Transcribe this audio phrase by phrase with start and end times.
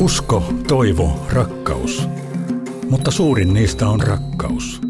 [0.00, 2.08] Usko, toivo, rakkaus.
[2.90, 4.80] Mutta suurin niistä on rakkaus.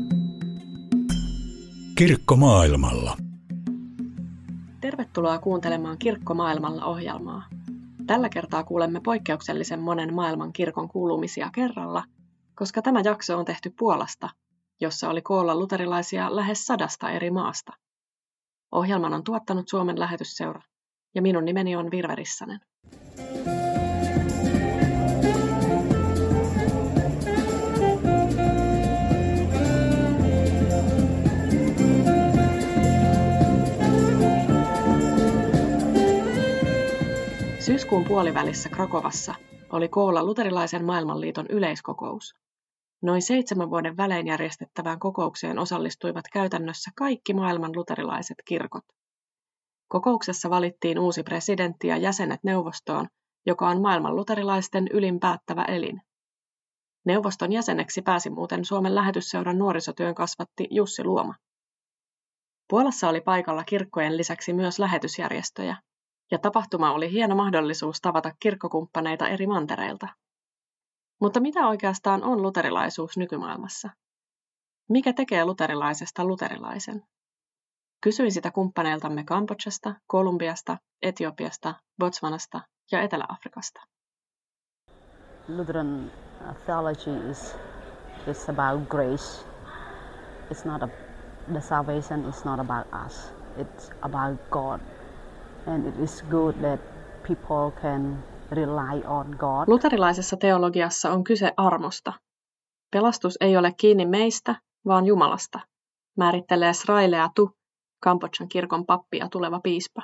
[1.95, 3.17] Kirkko maailmalla.
[4.81, 7.49] Tervetuloa kuuntelemaan Kirkko maailmalla ohjelmaa.
[8.07, 12.05] Tällä kertaa kuulemme poikkeuksellisen monen maailman kirkon kuulumisia kerralla,
[12.55, 14.31] koska tämä jakso on tehty Puolasta,
[14.81, 17.73] jossa oli koolla luterilaisia lähes sadasta eri maasta.
[18.73, 20.63] Ohjelman on tuottanut Suomen lähetysseura,
[21.15, 22.15] ja minun nimeni on Virve
[37.71, 39.35] Syyskuun puolivälissä Krakovassa
[39.73, 42.35] oli koolla luterilaisen maailmanliiton yleiskokous.
[43.03, 48.85] Noin seitsemän vuoden välein järjestettävään kokoukseen osallistuivat käytännössä kaikki maailman luterilaiset kirkot.
[49.89, 53.07] Kokouksessa valittiin uusi presidentti ja jäsenet neuvostoon,
[53.47, 56.01] joka on maailman luterilaisten ylin päättävä elin.
[57.07, 61.35] Neuvoston jäseneksi pääsi muuten Suomen lähetysseuran nuorisotyön kasvatti Jussi Luoma.
[62.69, 65.77] Puolassa oli paikalla kirkkojen lisäksi myös lähetysjärjestöjä,
[66.31, 70.09] ja tapahtuma oli hieno mahdollisuus tavata kirkkokumppaneita eri mantereilta.
[71.21, 73.91] Mutta mitä oikeastaan on luterilaisuus nykymaailmassa?
[74.89, 77.03] Mikä tekee luterilaisesta luterilaisen?
[78.01, 82.61] Kysyin sitä kumppaneiltamme Kambodžasta, Kolumbiasta, Etiopiasta, Botswanasta
[82.93, 83.81] ja Etelä-Afrikasta.
[85.49, 86.13] Lutheran
[86.67, 87.57] theology is
[88.27, 89.45] is about grace.
[90.51, 90.89] It's not a,
[91.53, 93.33] the salvation is not about us.
[93.57, 94.81] It's about God.
[99.67, 102.13] Luterilaisessa teologiassa on kyse armosta.
[102.91, 104.55] Pelastus ei ole kiinni meistä,
[104.87, 105.61] vaan Jumalasta,
[106.17, 107.51] määrittelee Srailea Tu,
[108.03, 110.03] Kambodžan kirkon pappi ja tuleva piispa.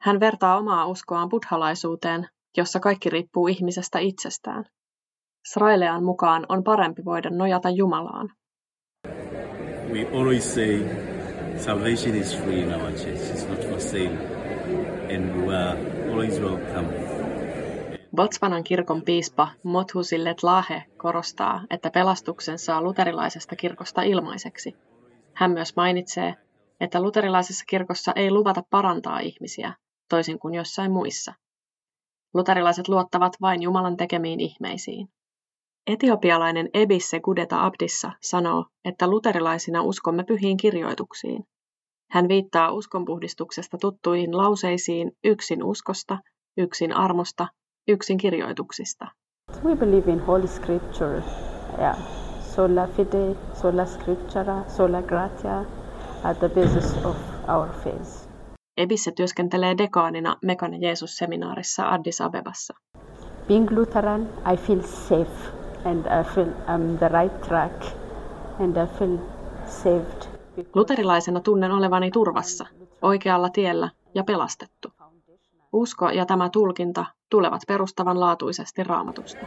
[0.00, 4.64] Hän vertaa omaa uskoaan buddhalaisuuteen, jossa kaikki riippuu ihmisestä itsestään.
[5.52, 8.30] Srailean mukaan on parempi voida nojata Jumalaan.
[9.92, 10.80] We always say
[11.56, 13.34] salvation is free in our church.
[13.34, 14.41] It's not for sale.
[15.14, 15.42] And.
[18.16, 24.76] Botswanan kirkon piispa Mothusillet Lahe korostaa, että pelastuksen saa luterilaisesta kirkosta ilmaiseksi.
[25.34, 26.34] Hän myös mainitsee,
[26.80, 29.74] että luterilaisessa kirkossa ei luvata parantaa ihmisiä,
[30.08, 31.34] toisin kuin jossain muissa.
[32.34, 35.08] Luterilaiset luottavat vain Jumalan tekemiin ihmeisiin.
[35.86, 41.44] Etiopialainen Ebisse Gudeta Abdissa sanoo, että luterilaisina uskomme pyhiin kirjoituksiin.
[42.12, 46.18] Hän viittaa uskonpuhdistuksesta tuttuihin lauseisiin yksin uskosta,
[46.56, 47.48] yksin armosta,
[47.88, 49.06] yksin kirjoituksista.
[49.64, 51.22] We believe in Holy Scripture.
[51.78, 51.96] Yeah.
[52.40, 55.60] Sola fide, sola scriptura, sola gratia
[56.24, 57.16] at the basis of
[57.48, 58.28] our faith.
[58.76, 62.74] Ebisse työskentelee dekaanina Mekane Jeesus-seminaarissa Addis Abebassa.
[63.48, 65.52] Being Lutheran, I feel safe
[65.84, 67.84] and I feel I'm the right track
[68.60, 69.18] and I feel
[69.66, 70.31] saved.
[70.74, 72.66] Luterilaisena tunnen olevani turvassa,
[73.02, 74.92] oikealla tiellä ja pelastettu.
[75.72, 79.46] Usko ja tämä tulkinta tulevat perustavanlaatuisesti raamatusta.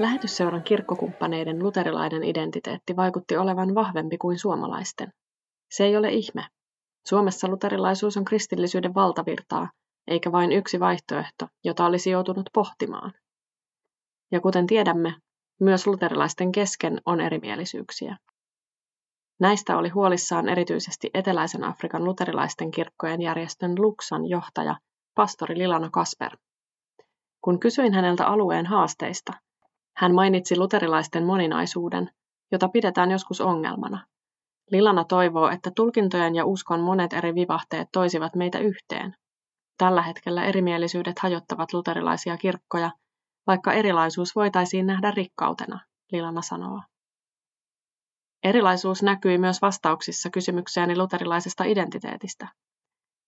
[0.00, 5.12] Lähetysseuran kirkkokumppaneiden luterilainen identiteetti vaikutti olevan vahvempi kuin suomalaisten.
[5.70, 6.46] Se ei ole ihme.
[7.06, 9.70] Suomessa luterilaisuus on kristillisyyden valtavirtaa,
[10.06, 13.12] eikä vain yksi vaihtoehto, jota olisi joutunut pohtimaan.
[14.32, 15.14] Ja kuten tiedämme,
[15.60, 18.16] myös luterilaisten kesken on erimielisyyksiä.
[19.40, 24.76] Näistä oli huolissaan erityisesti Eteläisen Afrikan luterilaisten kirkkojen järjestön Luxan johtaja,
[25.14, 26.36] pastori Lilana Kasper.
[27.40, 29.32] Kun kysyin häneltä alueen haasteista,
[30.00, 32.10] hän mainitsi luterilaisten moninaisuuden,
[32.52, 34.06] jota pidetään joskus ongelmana.
[34.70, 39.14] Lilana toivoo, että tulkintojen ja uskon monet eri vivahteet toisivat meitä yhteen.
[39.78, 42.90] Tällä hetkellä erimielisyydet hajottavat luterilaisia kirkkoja,
[43.46, 45.80] vaikka erilaisuus voitaisiin nähdä rikkautena,
[46.12, 46.80] Lilana sanoo.
[48.44, 52.48] Erilaisuus näkyi myös vastauksissa kysymykseeni luterilaisesta identiteetistä.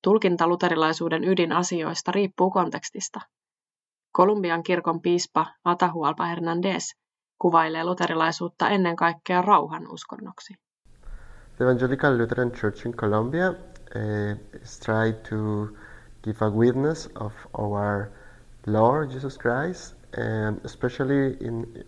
[0.04, 3.20] Tulkinta luterilaisuuden ydinasioista riippuu kontekstista.
[4.12, 6.94] Kolumbian kirkon piispa Atahualpa Hernandez
[7.38, 10.54] kuvailee luterilaisuutta ennen kaikkea rauhan uskonnoksi.
[11.56, 15.68] The Evangelical Lutheran Church in Colombia uh, is trying to
[16.22, 18.06] give a witness of our
[18.66, 21.84] Lord Jesus Christ, and especially in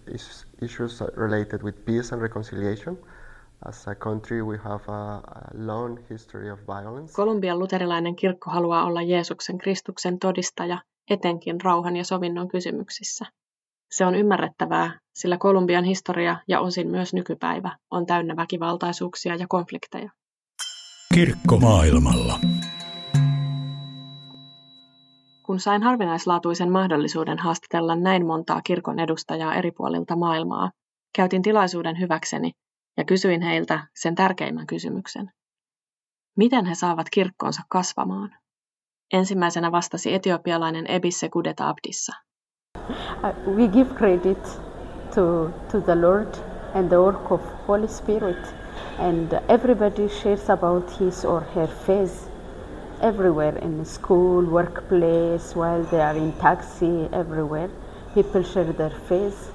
[0.62, 2.98] issues related with peace and reconciliation,
[3.68, 7.12] As a country, we have a, a long history of violence.
[7.16, 10.78] Kolumbian luterilainen kirkko haluaa olla Jeesuksen Kristuksen todistaja,
[11.10, 13.24] etenkin rauhan ja sovinnon kysymyksissä.
[13.90, 20.10] Se on ymmärrettävää, sillä Kolumbian historia ja osin myös nykypäivä on täynnä väkivaltaisuuksia ja konflikteja.
[21.14, 22.40] Kirkko maailmalla.
[25.46, 30.70] Kun sain harvinaislaatuisen mahdollisuuden haastatella näin montaa kirkon edustajaa eri puolilta maailmaa,
[31.16, 32.52] käytin tilaisuuden hyväkseni
[32.96, 35.30] ja kysyin heiltä sen tärkeimmän kysymyksen.
[36.36, 38.43] Miten he saavat kirkkonsa kasvamaan?
[39.12, 42.12] Ensimmäisenä vastasi etiopialainen Ebisse Kudeta Abdissa.
[43.46, 44.60] We give credit
[45.14, 46.34] to, to the Lord
[46.74, 48.54] and the work of Holy Spirit,
[48.98, 52.34] and everybody shares about his or her faith
[53.00, 57.70] everywhere in school, workplace, while they are in taxi, everywhere.
[58.14, 59.52] People share their faith,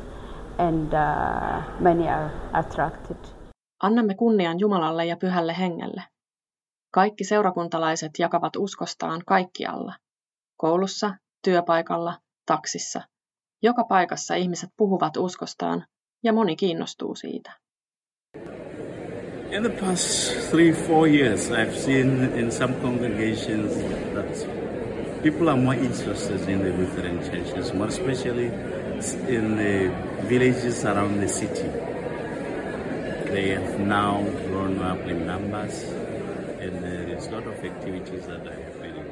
[0.57, 3.17] and uh, many are attracted.
[3.83, 6.03] Annamme kunnian Jumalalle ja pyhälle hengelle.
[6.91, 9.93] Kaikki seurakuntalaiset jakavat uskostaan kaikkialla.
[10.57, 13.01] Koulussa, työpaikalla, taksissa.
[13.61, 15.85] Joka paikassa ihmiset puhuvat uskostaan
[16.23, 17.51] ja moni kiinnostuu siitä.
[19.51, 23.73] In the past three, four years, I've seen in some congregations
[24.13, 24.47] that
[25.23, 28.51] people are more interested in the Lutheran churches, more especially
[29.27, 29.91] in the
[30.29, 31.69] villages around the city.
[33.31, 35.85] They have now grown up in numbers,
[36.61, 39.05] and there is a lot of activities that are happening.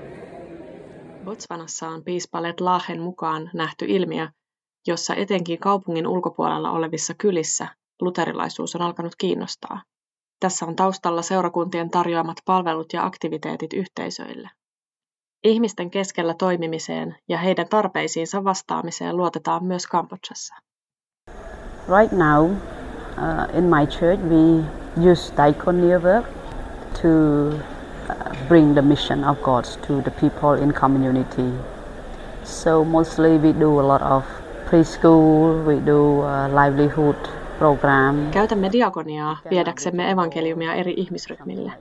[1.25, 4.27] Botswanassa on piispa Lahen mukaan nähty ilmiö,
[4.87, 7.67] jossa etenkin kaupungin ulkopuolella olevissa kylissä
[8.01, 9.83] luterilaisuus on alkanut kiinnostaa.
[10.39, 14.49] Tässä on taustalla seurakuntien tarjoamat palvelut ja aktiviteetit yhteisöille.
[15.43, 20.55] Ihmisten keskellä toimimiseen ja heidän tarpeisiinsa vastaamiseen luotetaan myös Kambodžassa.
[21.99, 24.63] Right now, uh, in my church, we
[25.11, 25.33] use
[26.03, 26.36] work
[27.01, 31.53] to uh, bring the mission of God to the people in community.
[32.43, 34.23] So mostly we do a lot of
[34.69, 37.15] preschool, we do uh, livelihood
[37.59, 38.31] program.
[38.31, 41.71] Käytämme diakoniaa viedäksemme evankeliumia eri ihmisryhmille.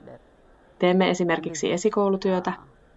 [0.79, 2.53] Teemme esimerkiksi esikoulutyötä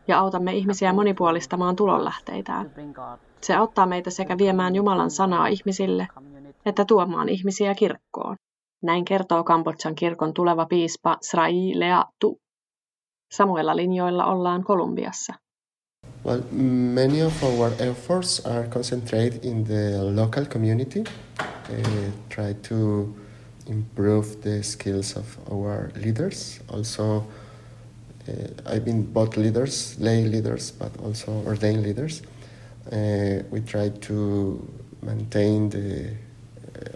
[0.09, 2.71] ja autamme ihmisiä monipuolistamaan tulonlähteitään.
[3.41, 6.09] Se auttaa meitä sekä viemään Jumalan sanaa ihmisille,
[6.67, 8.10] että tuomaan ihmisiä kirkkoon.
[8.83, 11.73] Näin kertoo Kambodjan kirkon tuleva piispa Srai
[12.19, 12.41] Tu.
[13.33, 15.35] Samoilla linjoilla ollaan Kolumbiassa.
[16.25, 16.43] Well,
[16.95, 21.05] many of our efforts are concentrated in the local community,
[21.41, 23.09] uh, try to
[23.67, 26.61] improve the skills of our leaders.
[26.73, 27.17] Also,
[28.29, 32.23] uh, I've been both leaders, lay leaders, but also ordained leaders.
[32.93, 34.59] Uh, we try to
[35.03, 36.11] maintain the,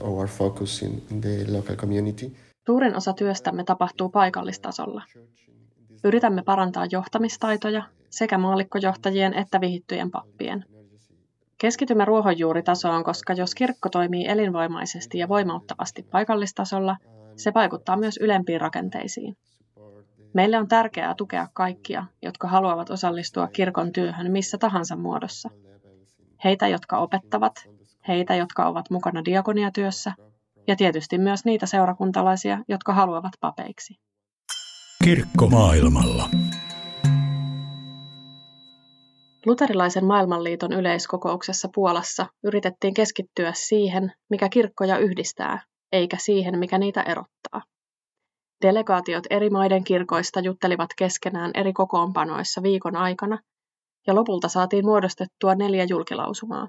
[0.00, 2.32] our focus in the local community.
[2.66, 5.02] Suurin osa työstämme tapahtuu paikallistasolla.
[6.04, 10.64] Yritämme parantaa johtamistaitoja sekä maallikkojohtajien että vihittyjen pappien.
[11.58, 16.96] Keskitymme ruohonjuuritasoon, koska jos kirkko toimii elinvoimaisesti ja voimauttavasti paikallistasolla,
[17.36, 19.36] se vaikuttaa myös ylempiin rakenteisiin.
[20.34, 25.50] Meille on tärkeää tukea kaikkia, jotka haluavat osallistua kirkon työhön missä tahansa muodossa.
[26.44, 27.54] Heitä, jotka opettavat,
[28.08, 30.12] heitä, jotka ovat mukana diakoniatyössä
[30.66, 33.94] ja tietysti myös niitä seurakuntalaisia, jotka haluavat papeiksi.
[35.04, 36.28] Kirkko maailmalla.
[39.46, 45.62] Luterilaisen maailmanliiton yleiskokouksessa Puolassa yritettiin keskittyä siihen, mikä kirkkoja yhdistää,
[45.92, 47.62] eikä siihen, mikä niitä erottaa.
[48.62, 53.38] Delegaatiot eri maiden kirkoista juttelivat keskenään eri kokoonpanoissa viikon aikana,
[54.06, 56.68] ja lopulta saatiin muodostettua neljä julkilausumaa.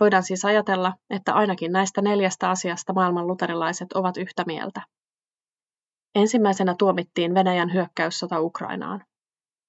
[0.00, 4.82] Voidaan siis ajatella, että ainakin näistä neljästä asiasta maailman luterilaiset ovat yhtä mieltä.
[6.14, 9.04] Ensimmäisenä tuomittiin Venäjän hyökkäyssota Ukrainaan.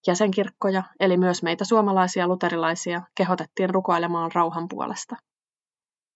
[0.08, 5.16] Jäsenkirkkoja, eli myös meitä suomalaisia luterilaisia, kehotettiin rukoilemaan rauhan puolesta.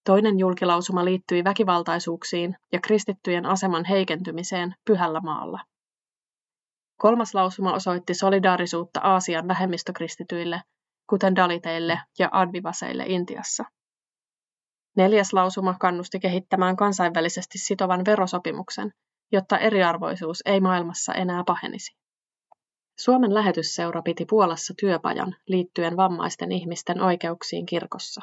[0.06, 5.60] Toinen julkilausuma liittyi väkivaltaisuuksiin ja kristittyjen aseman heikentymiseen pyhällä maalla.
[7.02, 10.62] Kolmas lausuma osoitti solidaarisuutta Aasian vähemmistökristityille,
[11.10, 13.66] kuten daliteille ja advivaseille Intiassa.
[14.98, 18.92] Neljäs lausuma kannusti kehittämään kansainvälisesti sitovan verosopimuksen,
[19.32, 21.96] jotta eriarvoisuus ei maailmassa enää pahenisi.
[23.00, 28.22] Suomen lähetysseura piti Puolassa työpajan liittyen vammaisten ihmisten oikeuksiin kirkossa.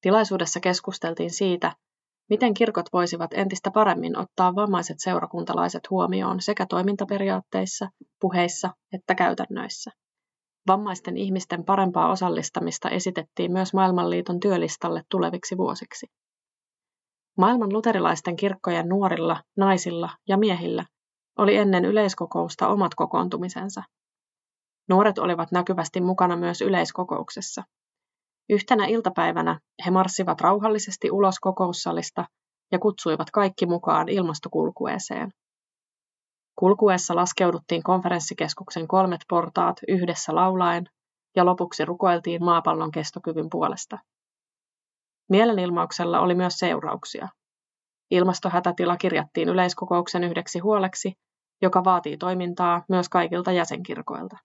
[0.00, 1.72] Tilaisuudessa keskusteltiin siitä,
[2.30, 7.88] miten kirkot voisivat entistä paremmin ottaa vammaiset seurakuntalaiset huomioon sekä toimintaperiaatteissa,
[8.20, 9.90] puheissa että käytännöissä.
[10.66, 16.06] Vammaisten ihmisten parempaa osallistamista esitettiin myös Maailmanliiton työlistalle tuleviksi vuosiksi.
[17.38, 20.84] Maailman luterilaisten kirkkojen nuorilla, naisilla ja miehillä
[21.38, 23.82] oli ennen yleiskokousta omat kokoontumisensa.
[24.88, 27.62] Nuoret olivat näkyvästi mukana myös yleiskokouksessa.
[28.48, 32.24] Yhtenä iltapäivänä he marssivat rauhallisesti ulos kokoussalista
[32.72, 35.30] ja kutsuivat kaikki mukaan ilmastokulkueeseen.
[36.60, 40.84] Kulkuessa laskeuduttiin konferenssikeskuksen kolmet portaat yhdessä laulaen
[41.36, 43.98] ja lopuksi rukoiltiin maapallon kestokyvyn puolesta.
[45.28, 47.28] Mielenilmauksella oli myös seurauksia.
[48.10, 51.12] Ilmastohätätila kirjattiin yleiskokouksen yhdeksi huoleksi,
[51.62, 54.36] joka vaatii toimintaa myös kaikilta jäsenkirkoilta.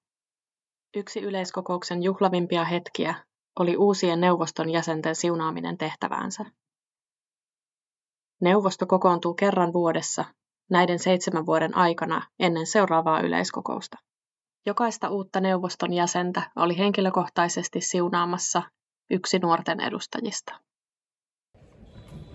[0.95, 3.15] Yksi yleiskokouksen juhlavimpia hetkiä
[3.59, 6.45] oli uusien neuvoston jäsenten siunaaminen tehtäväänsä.
[8.41, 10.25] Neuvosto kokoontuu kerran vuodessa
[10.69, 13.97] näiden seitsemän vuoden aikana ennen seuraavaa yleiskokousta.
[14.65, 18.61] Jokaista uutta neuvoston jäsentä oli henkilökohtaisesti siunaamassa
[19.09, 20.55] yksi nuorten edustajista.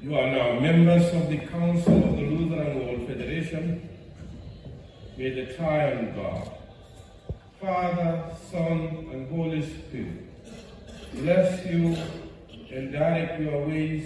[0.02, 3.82] You are now members of the Council of the Lutheran World Federation.
[5.18, 6.48] May the triune God,
[7.60, 8.80] Father, Son,
[9.12, 10.30] and Holy Spirit
[11.22, 11.96] bless you
[12.76, 14.04] and direct your ways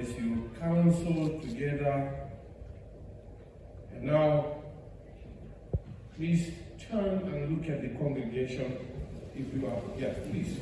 [0.00, 2.23] as you counsel together.
[3.94, 4.44] And now,
[6.16, 6.52] please
[6.90, 8.72] turn and look at the congregation
[9.34, 9.82] if you are.
[10.00, 10.60] Yes, please.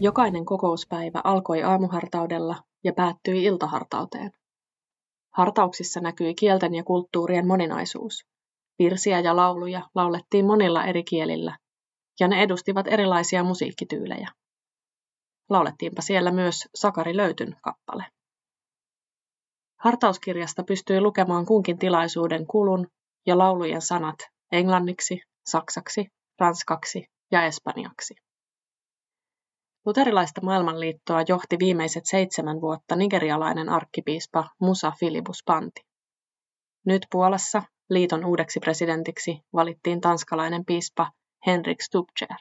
[0.00, 4.30] Jokainen kokouspäivä alkoi aamuhartaudella ja päättyi iltahartauteen.
[5.34, 8.26] Hartauksissa näkyi kielten ja kulttuurien moninaisuus.
[8.78, 11.58] Virsiä ja lauluja laulettiin monilla eri kielillä,
[12.20, 14.28] ja ne edustivat erilaisia musiikkityylejä.
[15.50, 18.04] Laulettiinpa siellä myös Sakari Löytyn kappale.
[19.84, 22.86] Hartauskirjasta pystyi lukemaan kunkin tilaisuuden kulun
[23.26, 24.16] ja laulujen sanat
[24.52, 26.06] englanniksi, saksaksi,
[26.38, 28.14] ranskaksi ja espanjaksi.
[29.86, 35.80] Luterilaista maailmanliittoa johti viimeiset seitsemän vuotta nigerialainen arkkipiispa Musa Filibus Panti.
[36.86, 41.10] Nyt Puolassa liiton uudeksi presidentiksi valittiin tanskalainen piispa
[41.46, 42.38] Henrik Stubcher.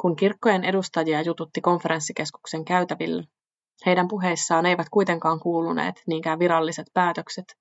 [0.00, 3.24] Kun kirkkojen edustajia jututti konferenssikeskuksen käytävillä,
[3.86, 7.56] heidän puheissaan eivät kuitenkaan kuuluneet niinkään viralliset päätökset,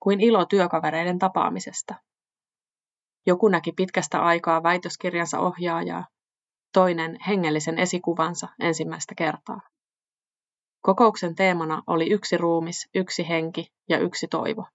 [0.00, 1.94] kuin ilo työkavereiden tapaamisesta.
[3.26, 6.06] Joku näki pitkästä aikaa väitöskirjansa ohjaajaa
[6.72, 9.60] toinen hengellisen esikuvansa ensimmäistä kertaa.
[10.80, 14.66] Kokouksen teemana oli yksi ruumis, yksi henki ja yksi toivo.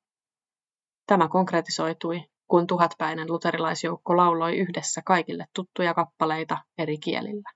[1.07, 7.49] Tämä konkretisoitui, kun tuhatpäinen luterilaisjoukko lauloi yhdessä kaikille tuttuja kappaleita eri kielillä.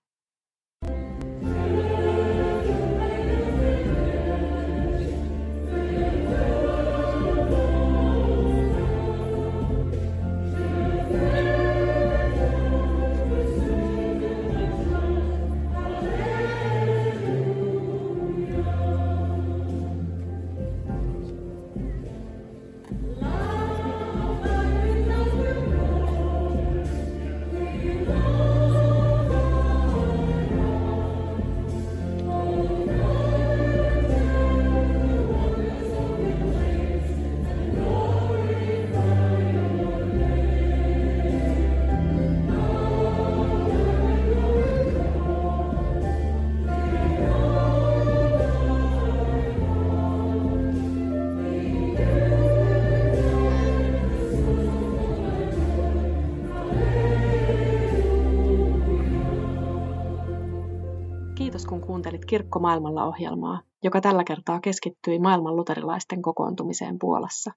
[61.90, 67.52] Kuuntelit Kirkko maailmalla ohjelmaa, joka tällä kertaa keskittyi maailman luterilaisten kokoontumiseen Puolassa.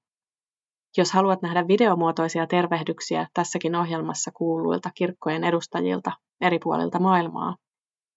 [0.97, 7.57] Jos haluat nähdä videomuotoisia tervehdyksiä tässäkin ohjelmassa kuuluilta kirkkojen edustajilta eri puolilta maailmaa,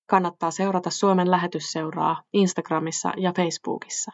[0.09, 4.11] kannattaa seurata Suomen lähetysseuraa Instagramissa ja Facebookissa.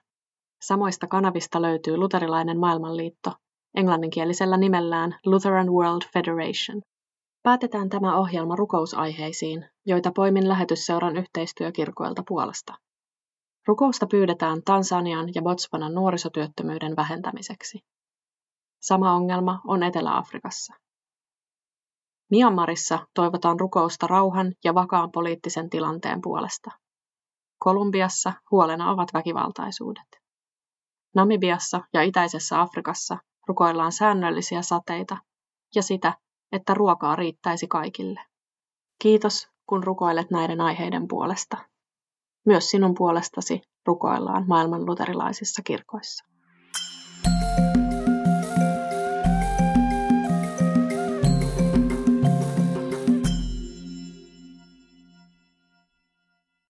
[0.61, 3.31] Samoista kanavista löytyy Luterilainen maailmanliitto,
[3.75, 6.81] englanninkielisellä nimellään Lutheran World Federation.
[7.43, 12.73] Päätetään tämä ohjelma rukousaiheisiin, joita poimin lähetysseuran yhteistyökirkoilta Puolasta.
[13.67, 17.79] Rukousta pyydetään Tansanian ja Botswanan nuorisotyöttömyyden vähentämiseksi.
[18.81, 20.73] Sama ongelma on Etelä-Afrikassa.
[22.31, 26.71] Myanmarissa toivotaan rukousta rauhan ja vakaan poliittisen tilanteen puolesta.
[27.59, 30.07] Kolumbiassa huolena ovat väkivaltaisuudet.
[31.15, 33.17] Namibiassa ja itäisessä Afrikassa
[33.47, 35.17] rukoillaan säännöllisiä sateita
[35.75, 36.13] ja sitä,
[36.51, 38.21] että ruokaa riittäisi kaikille.
[39.01, 41.57] Kiitos, kun rukoilet näiden aiheiden puolesta.
[42.45, 46.25] Myös sinun puolestasi rukoillaan maailman luterilaisissa kirkoissa.
[47.23, 47.70] thank you